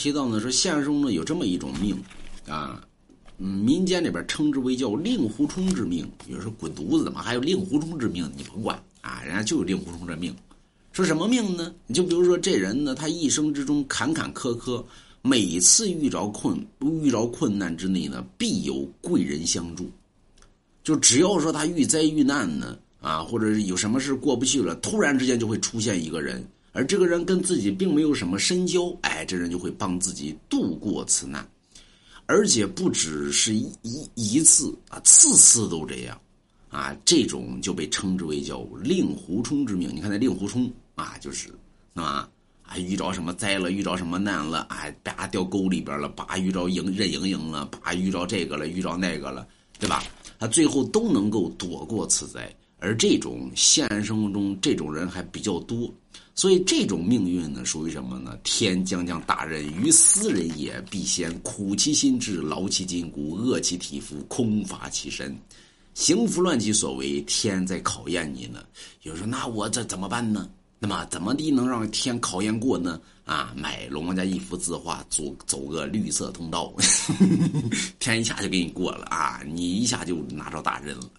[0.00, 1.94] 提到呢，说现实中呢有这么一种命，
[2.48, 2.82] 啊，
[3.36, 6.10] 嗯，民间里边称之为叫令狐冲之命。
[6.26, 8.24] 有人说滚犊子，怎么还有令狐冲之命？
[8.34, 10.34] 你甭管啊，人家就有令狐冲这命。
[10.92, 11.74] 说什么命呢？
[11.86, 14.82] 你就比如说这人呢，他一生之中坎坎坷坷，
[15.20, 19.90] 每次遇着困遇着困难之内呢，必有贵人相助。
[20.82, 26.42] 就只要说他遇灾遇难呢，啊，或者有什么事过不去了，突然之间就会出现一个人。
[26.80, 31.46] 而这个人跟自己并没有什么深交，哎，这人就会帮自己度过此难，
[32.24, 36.18] 而且不只是一一一次啊，次次都这样，
[36.70, 39.94] 啊，这种就被称之为叫令狐冲之命。
[39.94, 41.52] 你看那令狐冲啊，就是是
[42.00, 42.30] 吧？
[42.62, 49.46] 啊，遇着什么灾了，遇着什么难了，哎，叭掉沟里边了，叭遇着营任盈盈了，叭遇着这个了，遇着那个了，
[49.78, 50.02] 对吧？
[50.38, 52.50] 他最后都能够躲过此灾。
[52.80, 55.92] 而这种现实生活中这种人还比较多，
[56.34, 58.36] 所以这种命运呢，属于什么呢？
[58.42, 65.36] 天将降大任于斯人也，必先苦其心志，劳其筋骨，饿其体肤，空乏其身，
[65.94, 67.20] 行拂乱其所为。
[67.22, 68.64] 天在考验你呢。
[69.02, 70.48] 有人说：“那我这怎么办呢？
[70.78, 76.74] 那么怎么地能让天考验过呢？”啊，买龙王家一幅字画，走走个绿色通道，
[78.00, 79.40] 天一下就给你过了啊！
[79.46, 81.10] 你一下就拿着大任了。